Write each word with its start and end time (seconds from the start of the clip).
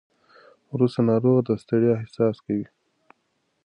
وروسته 0.73 0.99
ناروغ 1.09 1.37
د 1.45 1.49
ستړیا 1.63 1.93
احساس 1.97 2.35
کوي. 2.45 2.65